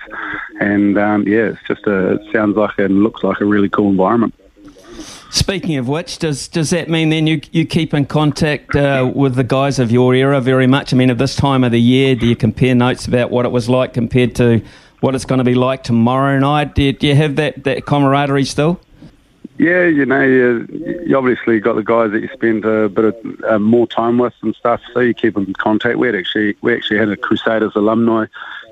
And 0.59 0.97
um, 0.97 1.27
yeah, 1.27 1.49
it's 1.49 1.61
just 1.67 1.85
a, 1.87 2.13
it 2.13 2.21
sounds 2.33 2.55
like 2.57 2.77
and 2.77 3.03
looks 3.03 3.23
like 3.23 3.41
a 3.41 3.45
really 3.45 3.69
cool 3.69 3.89
environment. 3.89 4.33
Speaking 5.29 5.77
of 5.77 5.89
which, 5.89 6.19
does 6.19 6.47
does 6.47 6.69
that 6.69 6.89
mean 6.89 7.09
then 7.09 7.27
you 7.27 7.41
you 7.51 7.65
keep 7.65 7.93
in 7.93 8.05
contact 8.05 8.75
uh, 8.75 9.11
with 9.13 9.35
the 9.35 9.43
guys 9.43 9.79
of 9.79 9.91
your 9.91 10.13
era 10.13 10.39
very 10.39 10.67
much? 10.67 10.93
I 10.93 10.97
mean, 10.97 11.09
at 11.09 11.17
this 11.17 11.35
time 11.35 11.65
of 11.65 11.71
the 11.71 11.81
year, 11.81 12.15
do 12.15 12.25
you 12.25 12.35
compare 12.35 12.73
notes 12.73 13.05
about 13.05 13.31
what 13.31 13.45
it 13.45 13.51
was 13.51 13.67
like 13.67 13.93
compared 13.93 14.35
to 14.35 14.61
what 15.01 15.13
it's 15.13 15.25
going 15.25 15.39
to 15.39 15.43
be 15.43 15.55
like 15.55 15.83
tomorrow 15.83 16.39
night? 16.39 16.73
Do 16.73 16.83
you, 16.83 16.93
do 16.93 17.07
you 17.07 17.15
have 17.15 17.35
that, 17.35 17.63
that 17.65 17.85
camaraderie 17.85 18.45
still? 18.45 18.79
Yeah, 19.57 19.85
you 19.85 20.05
know, 20.05 20.21
you, 20.21 20.67
you 21.05 21.17
obviously 21.17 21.61
got 21.61 21.75
the 21.75 21.83
guys 21.83 22.11
that 22.11 22.19
you 22.19 22.27
spend 22.33 22.65
a 22.65 22.89
bit 22.89 23.05
of 23.05 23.43
uh, 23.47 23.59
more 23.59 23.87
time 23.87 24.17
with 24.17 24.33
and 24.41 24.53
stuff, 24.53 24.81
so 24.93 24.99
you 24.99 25.13
keep 25.13 25.37
in 25.37 25.53
contact. 25.53 25.97
We 25.97 26.09
actually 26.15 26.57
we 26.61 26.75
actually 26.75 26.97
had 26.97 27.09
a 27.09 27.15
Crusaders 27.15 27.73
alumni 27.75 28.25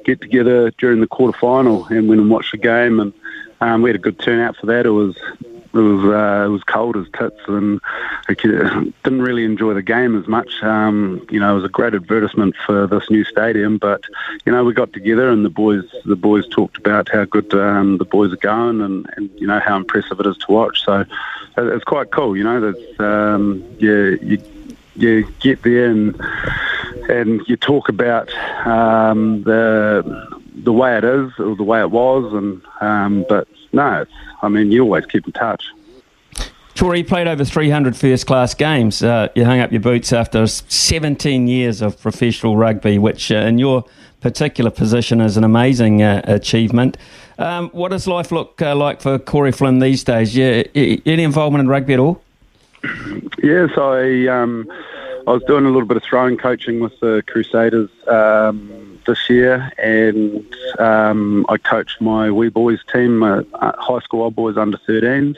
get 0.04 0.20
together 0.20 0.72
during 0.72 1.00
the 1.00 1.08
quarter 1.08 1.38
final 1.38 1.86
and 1.86 2.10
went 2.10 2.20
and 2.20 2.30
watched 2.30 2.52
the 2.52 2.58
game, 2.58 3.00
and 3.00 3.14
um, 3.62 3.82
we 3.82 3.90
had 3.90 3.96
a 3.96 4.00
good 4.00 4.20
turnout 4.20 4.58
for 4.58 4.66
that. 4.66 4.86
It 4.86 4.90
was 4.90 5.16
it 5.74 5.78
was 5.78 6.06
uh, 6.06 6.46
it 6.46 6.50
was 6.50 6.64
cold 6.64 6.96
as 6.98 7.08
tits, 7.18 7.40
and 7.48 7.82
I 8.30 8.34
didn't 8.36 9.22
really 9.22 9.44
enjoy 9.44 9.74
the 9.74 9.82
game 9.82 10.20
as 10.20 10.28
much. 10.28 10.62
Um, 10.62 11.26
you 11.32 11.40
know, 11.40 11.52
it 11.52 11.56
was 11.56 11.64
a 11.64 11.70
great 11.70 11.96
advertisement 11.96 12.56
for 12.66 12.86
this 12.86 13.10
new 13.10 13.24
stadium, 13.24 13.80
but 13.80 14.04
you 14.46 14.52
know, 14.52 14.64
we 14.64 14.74
got 14.74 14.94
together 14.94 15.30
and 15.30 15.44
the 15.44 15.50
boys 15.50 15.84
the 16.06 16.16
boys 16.16 16.48
talked 16.48 16.78
about 16.78 17.10
how 17.10 17.26
good 17.26 17.52
um, 17.56 17.98
the 17.98 18.06
boys 18.06 18.32
are 18.32 18.38
going, 18.38 18.82
and, 18.82 19.10
and 19.18 19.30
you 19.36 19.48
know 19.48 19.60
how 19.60 19.76
impressive 19.76 20.20
it 20.20 20.28
is 20.28 20.38
to 20.38 20.52
watch. 20.52 20.84
So 20.86 21.06
it's 21.58 21.86
quite 21.86 22.12
cool. 22.12 22.38
You 22.38 22.44
know, 22.44 22.72
that's 22.72 23.00
um, 23.00 23.64
yeah, 23.80 24.16
you 24.22 24.42
you 24.96 25.28
get 25.40 25.64
there 25.64 25.90
and 25.90 26.20
and 27.10 27.42
you 27.48 27.58
talk 27.58 27.90
about 27.90 28.32
um, 28.66 29.44
the 29.44 30.40
the 30.56 30.72
way 30.72 30.98
it 30.98 31.04
is 31.04 31.32
or 31.40 31.56
the 31.56 31.64
way 31.64 31.82
it 31.82 31.92
was, 31.92 32.32
and 32.34 32.62
um, 32.80 33.26
but 33.28 33.48
no, 33.74 34.06
I 34.42 34.50
mean, 34.50 34.72
you 34.72 34.84
always 34.84 35.06
keep 35.06 35.26
in 35.26 35.34
touch. 35.34 35.64
Corey, 36.84 37.00
you 37.00 37.06
played 37.06 37.28
over 37.28 37.46
300 37.46 37.96
first 37.96 38.28
class 38.28 38.54
games. 38.54 39.02
Uh, 39.02 39.30
you 39.36 39.46
hung 39.46 39.60
up 39.60 39.72
your 39.72 39.80
boots 39.80 40.12
after 40.12 40.46
17 40.48 41.48
years 41.48 41.82
of 41.82 41.98
professional 42.02 42.58
rugby, 42.58 42.98
which 42.98 43.32
uh, 43.32 43.36
in 43.36 43.58
your 43.58 43.86
particular 44.20 44.70
position 44.70 45.22
is 45.22 45.38
an 45.38 45.46
amazing 45.46 46.02
uh, 46.02 46.22
achievement. 46.26 46.98
Um, 47.38 47.70
what 47.70 47.92
does 47.92 48.06
life 48.06 48.34
look 48.34 48.62
uh, 48.62 48.76
like 48.76 49.02
for 49.02 49.18
Corey 49.18 49.54
Flynn 49.54 49.80
these 49.80 50.04
days? 50.04 50.36
Yeah, 50.36 50.64
any 50.76 51.24
involvement 51.24 51.62
in 51.62 51.68
rugby 51.68 51.94
at 51.94 52.00
all? 52.00 52.22
Yes, 53.42 53.72
I 53.78 54.28
um, 54.28 54.72
I 55.28 55.32
was 55.32 55.44
doing 55.44 55.66
a 55.66 55.70
little 55.70 55.88
bit 55.88 55.98
of 55.98 56.04
throwing 56.04 56.38
coaching 56.38 56.80
with 56.80 56.98
the 57.02 57.22
Crusaders. 57.28 57.90
Um, 58.08 58.83
this 59.06 59.30
year, 59.30 59.72
and 59.78 60.46
um, 60.80 61.46
I 61.50 61.58
coached 61.58 62.02
my 62.02 62.32
wee 62.32 62.50
boys 62.50 62.80
team, 62.92 63.24
uh, 63.24 63.44
high 63.54 64.00
school 64.00 64.24
old 64.24 64.36
boys 64.36 64.58
under 64.58 64.78
13s, 64.78 65.36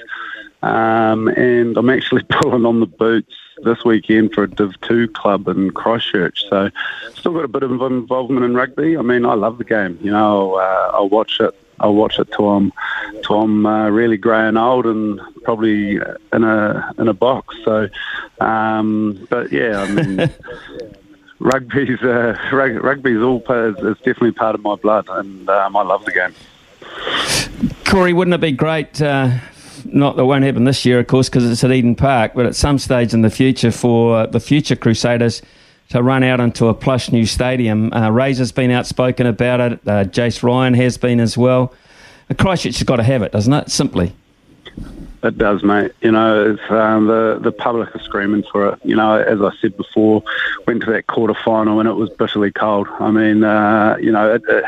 um, 0.64 1.28
and 1.30 1.78
I'm 1.78 1.90
actually 1.90 2.24
pulling 2.30 2.66
on 2.66 2.80
the 2.80 2.86
boots 2.86 3.34
this 3.64 3.84
weekend 3.86 4.34
for 4.34 4.44
a 4.44 4.50
Div 4.50 4.80
2 4.82 5.10
club 5.10 5.48
in 5.48 5.72
Christchurch. 5.72 6.44
So, 6.50 6.70
still 7.14 7.34
got 7.34 7.46
a 7.46 7.48
bit 7.48 7.64
of 7.64 7.72
involvement 7.72 8.46
in 8.46 8.54
rugby. 8.54 8.98
I 8.98 9.02
mean, 9.02 9.26
I 9.26 9.34
love 9.34 9.58
the 9.58 9.64
game. 9.64 9.98
You 10.02 10.12
know, 10.12 10.56
uh, 10.56 10.92
I'll 10.94 11.10
watch 11.10 11.40
it. 11.40 11.56
I'll 11.80 11.96
watch 11.96 12.20
it 12.20 12.32
till 12.32 12.50
I'm, 12.50 12.72
till 13.24 13.42
I'm 13.42 13.66
uh, 13.66 13.90
really 13.90 14.18
grey 14.18 14.48
and 14.48 14.58
old, 14.58 14.86
and 14.86 15.20
probably 15.44 15.98
in 15.98 16.44
a 16.44 16.94
in 16.98 17.10
a 17.10 17.14
box. 17.14 17.54
So, 17.66 17.90
um, 18.40 19.28
but 19.30 19.52
yeah, 19.52 19.82
I 19.82 19.92
mean. 19.92 20.30
rugby's 21.40 22.02
uh, 22.02 22.38
rugby's 22.52 23.22
all 23.22 23.40
is, 23.50 23.78
is 23.78 23.98
definitely 23.98 24.32
part 24.32 24.56
of 24.56 24.62
my 24.62 24.76
blood, 24.76 25.08
and 25.10 25.50
um, 25.50 25.76
I 25.76 25.84
love 25.84 26.06
the 26.06 26.12
game. 26.12 26.34
Corey, 27.86 28.14
wouldn't 28.14 28.34
it 28.34 28.42
be 28.42 28.52
great? 28.52 29.02
Uh, 29.02 29.38
not 29.86 30.16
that 30.16 30.24
it 30.24 30.26
won't 30.26 30.44
happen 30.44 30.64
this 30.64 30.86
year, 30.86 31.00
of 31.00 31.08
course, 31.08 31.30
because 31.30 31.50
it's 31.50 31.64
at 31.64 31.72
Eden 31.72 31.96
Park, 31.96 32.34
but 32.36 32.46
at 32.46 32.56
some 32.56 32.78
stage 32.78 33.14
in 33.14 33.22
the 33.22 33.30
future, 33.30 33.72
for 33.72 34.28
the 34.28 34.40
future 34.40 34.76
Crusaders 34.76 35.42
to 35.90 36.02
run 36.02 36.24
out 36.24 36.40
into 36.40 36.68
a 36.68 36.74
plush 36.74 37.12
new 37.12 37.26
stadium. 37.26 37.94
Uh, 37.94 38.10
Razor's 38.10 38.52
been 38.52 38.72
outspoken 38.72 39.28
about 39.28 39.60
it. 39.60 39.74
Uh, 39.86 40.04
Jace 40.06 40.42
Ryan 40.42 40.74
has 40.74 40.98
been 40.98 41.20
as 41.20 41.38
well. 41.38 41.74
Christchurch 42.38 42.78
has 42.78 42.84
got 42.84 42.96
to 42.96 43.04
have 43.04 43.22
it, 43.22 43.32
doesn't 43.32 43.54
it? 43.54 43.70
Simply. 43.70 44.16
It 45.26 45.40
does, 45.40 45.64
mate. 45.64 45.92
You 46.02 46.12
know, 46.12 46.56
um, 46.70 47.08
the 47.08 47.40
the 47.42 47.52
public 47.52 47.96
are 47.96 48.04
screaming 48.04 48.44
for 48.44 48.70
it. 48.70 48.80
You 48.84 48.96
know, 48.96 49.16
as 49.16 49.42
I 49.42 49.50
said 49.60 49.76
before, 49.76 50.24
went 50.68 50.84
to 50.84 50.92
that 50.92 51.08
quarter 51.08 51.34
final 51.44 51.80
and 51.80 51.90
it 51.90 51.94
was 51.94 52.12
bitterly 52.12 52.52
cold. 52.52 52.88
I 53.00 53.10
mean, 53.10 53.44
uh, 53.44 53.98
you 54.00 54.12
know, 54.12 54.36
it, 54.36 54.44
it, 54.48 54.64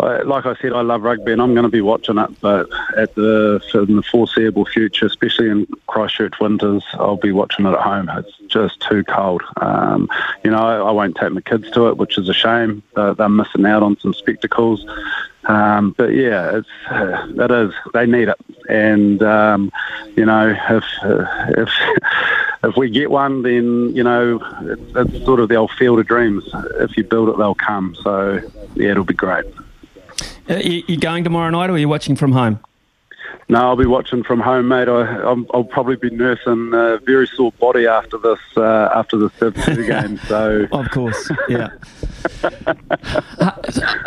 like 0.00 0.46
I 0.46 0.54
said, 0.56 0.72
I 0.72 0.82
love 0.82 1.02
rugby 1.02 1.32
and 1.32 1.42
I'm 1.42 1.54
going 1.54 1.64
to 1.64 1.70
be 1.70 1.80
watching 1.80 2.18
it. 2.18 2.40
But 2.40 2.68
at 2.96 3.14
the 3.14 3.60
in 3.74 3.96
the 3.96 4.02
foreseeable 4.02 4.64
future, 4.66 5.06
especially 5.06 5.48
in 5.48 5.66
Christchurch 5.86 6.34
winters, 6.40 6.84
I'll 6.94 7.16
be 7.16 7.32
watching 7.32 7.66
it 7.66 7.72
at 7.72 7.80
home. 7.80 8.08
It's 8.10 8.36
just 8.46 8.80
too 8.80 9.04
cold. 9.04 9.42
Um, 9.56 10.08
you 10.44 10.50
know, 10.50 10.58
I, 10.58 10.76
I, 10.76 10.90
won't 10.90 11.16
take 11.16 11.32
my 11.32 11.40
kids 11.40 11.70
to 11.72 11.88
it, 11.88 11.96
which 11.96 12.18
is 12.18 12.28
a 12.28 12.34
shame. 12.34 12.82
They're, 12.94 13.14
they're 13.14 13.28
missing 13.28 13.66
out 13.66 13.82
on 13.82 13.98
some 13.98 14.14
spectacles. 14.14 14.84
Um, 15.44 15.92
but 15.92 16.14
yeah, 16.14 16.58
it's 16.58 16.68
uh, 16.90 17.26
that 17.36 17.50
is 17.50 17.72
they 17.94 18.06
need 18.06 18.28
it, 18.28 18.36
and 18.68 19.22
um, 19.22 19.72
you 20.14 20.26
know 20.26 20.54
if 20.68 20.84
uh, 21.02 21.24
if 21.56 21.70
if 22.62 22.76
we 22.76 22.90
get 22.90 23.10
one, 23.10 23.42
then 23.42 23.94
you 23.96 24.04
know 24.04 24.38
it's, 24.94 25.24
sort 25.24 25.40
of 25.40 25.48
the 25.48 25.54
old 25.54 25.70
field 25.72 25.98
of 25.98 26.06
dreams. 26.06 26.44
If 26.78 26.96
you 26.96 27.04
build 27.04 27.30
it, 27.30 27.38
they'll 27.38 27.54
come. 27.54 27.96
So 28.02 28.40
yeah, 28.74 28.90
it'll 28.90 29.04
be 29.04 29.14
great. 29.14 29.46
Are 30.50 30.56
uh, 30.56 30.60
you 30.60 30.96
going 30.96 31.22
tomorrow 31.22 31.48
night, 31.50 31.70
or 31.70 31.74
are 31.74 31.78
you 31.78 31.88
watching 31.88 32.16
from 32.16 32.32
home? 32.32 32.58
No, 33.48 33.58
I'll 33.58 33.76
be 33.76 33.86
watching 33.86 34.24
from 34.24 34.40
home, 34.40 34.68
mate. 34.68 34.88
I, 34.88 35.32
will 35.32 35.64
probably 35.64 35.94
be 35.94 36.10
nursing 36.10 36.72
a 36.74 36.98
very 36.98 37.28
sore 37.28 37.52
body 37.52 37.86
after 37.86 38.18
this 38.18 38.38
uh, 38.56 38.90
after 38.94 39.16
the 39.16 39.30
Civ 39.38 39.54
game. 39.86 40.18
So 40.26 40.66
of 40.72 40.90
course, 40.90 41.30
yeah. 41.48 41.70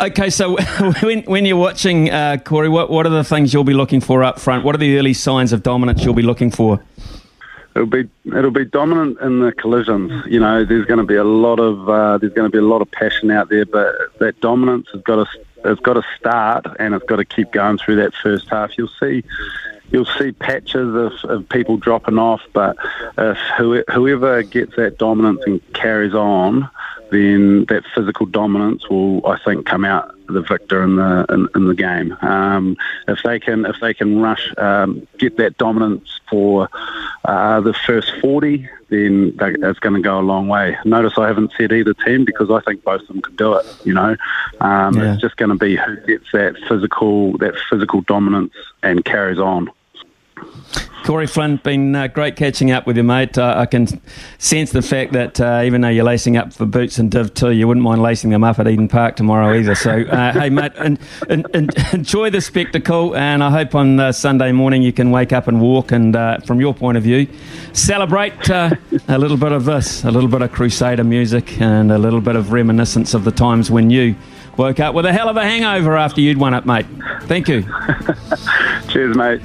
okay, 0.00 0.28
so 0.28 0.56
when 1.02 1.22
when 1.22 1.46
you're 1.46 1.56
watching 1.56 2.10
uh, 2.10 2.36
Corey, 2.44 2.68
what 2.68 2.90
what 2.90 3.06
are 3.06 3.10
the 3.10 3.24
things 3.24 3.54
you'll 3.54 3.64
be 3.64 3.74
looking 3.74 4.00
for 4.00 4.22
up 4.22 4.38
front? 4.38 4.64
What 4.64 4.74
are 4.74 4.78
the 4.78 4.98
early 4.98 5.14
signs 5.14 5.52
of 5.52 5.62
dominance 5.62 6.04
you'll 6.04 6.12
be 6.12 6.22
looking 6.22 6.50
for? 6.50 6.82
It'll 7.74 7.86
be 7.86 8.08
it'll 8.26 8.50
be 8.50 8.66
dominant 8.66 9.18
in 9.20 9.40
the 9.40 9.52
collisions. 9.52 10.26
You 10.26 10.40
know, 10.40 10.64
there's 10.64 10.84
going 10.84 11.00
to 11.00 11.06
be 11.06 11.16
a 11.16 11.24
lot 11.24 11.58
of 11.58 11.88
uh, 11.88 12.18
there's 12.18 12.34
going 12.34 12.50
to 12.50 12.54
be 12.54 12.58
a 12.58 12.66
lot 12.66 12.82
of 12.82 12.90
passion 12.90 13.30
out 13.30 13.48
there, 13.48 13.64
but 13.64 13.94
that 14.20 14.40
dominance 14.40 14.88
has 14.92 15.02
got 15.02 15.16
to 15.16 15.26
it's 15.64 15.80
got 15.80 15.94
to 15.94 16.02
start 16.18 16.66
and 16.78 16.94
it's 16.94 17.04
got 17.06 17.16
to 17.16 17.24
keep 17.24 17.52
going 17.52 17.78
through 17.78 17.96
that 17.96 18.14
first 18.14 18.48
half. 18.48 18.76
You'll 18.76 18.88
see 19.00 19.24
you'll 19.90 20.04
see 20.04 20.32
patches 20.32 20.94
of, 20.94 21.12
of 21.30 21.48
people 21.48 21.76
dropping 21.76 22.18
off, 22.18 22.42
but 22.52 22.76
if 23.18 23.38
whoever 23.92 24.42
gets 24.42 24.74
that 24.76 24.98
dominance 24.98 25.42
and 25.46 25.60
carries 25.72 26.14
on, 26.14 26.68
then 27.10 27.64
that 27.66 27.84
physical 27.94 28.26
dominance 28.26 28.88
will, 28.88 29.24
I 29.26 29.38
think, 29.38 29.66
come 29.66 29.84
out 29.84 30.14
the 30.26 30.40
victor 30.40 30.82
in 30.82 30.96
the 30.96 31.26
in, 31.28 31.48
in 31.54 31.68
the 31.68 31.74
game. 31.74 32.16
Um, 32.22 32.76
if 33.06 33.22
they 33.22 33.38
can 33.38 33.66
if 33.66 33.76
they 33.80 33.94
can 33.94 34.20
rush 34.20 34.52
um, 34.56 35.06
get 35.18 35.36
that 35.36 35.58
dominance 35.58 36.20
for 36.30 36.68
uh, 37.24 37.60
the 37.60 37.74
first 37.74 38.12
forty, 38.20 38.68
then 38.88 39.36
it's 39.40 39.78
going 39.78 39.94
to 39.94 40.00
go 40.00 40.18
a 40.18 40.22
long 40.22 40.48
way. 40.48 40.76
Notice 40.84 41.14
I 41.16 41.26
haven't 41.26 41.52
said 41.56 41.72
either 41.72 41.94
team 41.94 42.24
because 42.24 42.50
I 42.50 42.60
think 42.60 42.84
both 42.84 43.02
of 43.02 43.08
them 43.08 43.22
could 43.22 43.36
do 43.36 43.54
it. 43.54 43.66
You 43.84 43.94
know, 43.94 44.16
um, 44.60 44.96
yeah. 44.96 45.12
it's 45.12 45.22
just 45.22 45.36
going 45.36 45.50
to 45.50 45.56
be 45.56 45.76
who 45.76 45.96
gets 46.06 46.30
that 46.32 46.56
physical 46.68 47.36
that 47.38 47.54
physical 47.70 48.02
dominance 48.02 48.54
and 48.82 49.04
carries 49.04 49.38
on. 49.38 49.70
Corey 51.04 51.26
Flynn, 51.26 51.56
been 51.56 51.94
uh, 51.94 52.06
great 52.06 52.34
catching 52.34 52.70
up 52.70 52.86
with 52.86 52.96
you, 52.96 53.02
mate. 53.02 53.36
Uh, 53.36 53.54
I 53.58 53.66
can 53.66 53.86
sense 54.38 54.72
the 54.72 54.80
fact 54.80 55.12
that 55.12 55.38
uh, 55.38 55.60
even 55.62 55.82
though 55.82 55.90
you're 55.90 56.02
lacing 56.02 56.38
up 56.38 56.50
for 56.50 56.64
boots 56.64 56.98
and 56.98 57.10
Div 57.10 57.34
2, 57.34 57.50
you 57.50 57.68
wouldn't 57.68 57.84
mind 57.84 58.00
lacing 58.00 58.30
them 58.30 58.42
up 58.42 58.58
at 58.58 58.66
Eden 58.66 58.88
Park 58.88 59.16
tomorrow 59.16 59.54
either. 59.54 59.74
So, 59.74 60.00
uh, 60.00 60.32
hey, 60.40 60.48
mate, 60.48 60.72
and, 60.78 60.98
and, 61.28 61.46
and 61.52 61.74
enjoy 61.92 62.30
the 62.30 62.40
spectacle. 62.40 63.14
And 63.14 63.44
I 63.44 63.50
hope 63.50 63.74
on 63.74 64.00
uh, 64.00 64.12
Sunday 64.12 64.50
morning 64.52 64.82
you 64.82 64.94
can 64.94 65.10
wake 65.10 65.34
up 65.34 65.46
and 65.46 65.60
walk 65.60 65.92
and, 65.92 66.16
uh, 66.16 66.38
from 66.38 66.58
your 66.58 66.72
point 66.72 66.96
of 66.96 67.02
view, 67.02 67.28
celebrate 67.74 68.48
a 68.48 68.78
little 69.08 69.36
bit 69.36 69.52
of 69.52 69.66
this, 69.66 70.04
a 70.04 70.10
little 70.10 70.30
bit 70.30 70.40
of 70.40 70.52
Crusader 70.52 71.04
music, 71.04 71.60
and 71.60 71.92
a 71.92 71.98
little 71.98 72.22
bit 72.22 72.34
of 72.34 72.50
reminiscence 72.50 73.12
of 73.12 73.24
the 73.24 73.32
times 73.32 73.70
when 73.70 73.90
you 73.90 74.16
woke 74.56 74.80
up 74.80 74.94
with 74.94 75.04
a 75.04 75.12
hell 75.12 75.28
of 75.28 75.36
a 75.36 75.42
hangover 75.42 75.98
after 75.98 76.22
you'd 76.22 76.38
won 76.38 76.54
it, 76.54 76.64
mate. 76.64 76.86
Thank 77.24 77.48
you. 77.48 77.62
Cheers, 78.88 79.16
mate. 79.16 79.42